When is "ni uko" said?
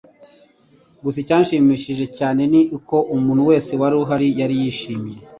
2.51-2.95